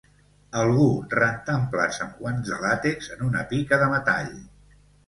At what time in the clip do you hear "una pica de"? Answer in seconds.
3.31-3.97